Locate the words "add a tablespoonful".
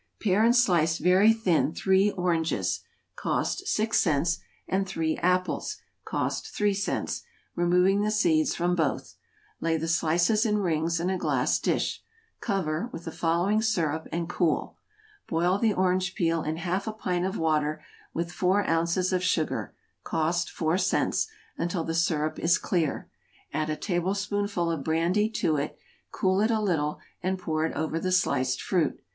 23.53-24.71